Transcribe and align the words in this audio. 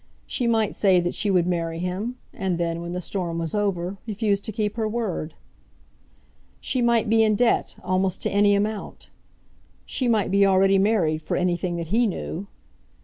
She 0.25 0.47
might 0.47 0.75
say 0.75 0.99
that 0.99 1.13
she 1.13 1.29
would 1.29 1.45
marry 1.45 1.77
him, 1.77 2.17
and 2.33 2.57
then, 2.57 2.81
when 2.81 2.91
the 2.91 3.01
storm 3.01 3.37
was 3.37 3.53
over, 3.53 3.97
refuse 4.07 4.39
to 4.39 4.51
keep 4.51 4.75
her 4.75 4.87
word. 4.87 5.35
She 6.59 6.81
might 6.81 7.07
be 7.07 7.21
in 7.21 7.35
debt, 7.35 7.75
almost 7.83 8.19
to 8.23 8.31
any 8.31 8.55
amount. 8.55 9.11
She 9.85 10.07
might 10.07 10.31
be 10.31 10.43
already 10.43 10.79
married, 10.79 11.21
for 11.21 11.37
anything 11.37 11.75
that 11.75 11.89
he 11.89 12.07
knew. 12.07 12.47